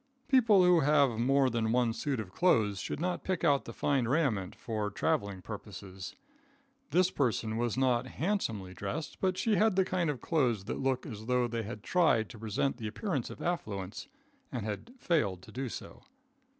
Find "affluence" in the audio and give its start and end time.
13.43-14.07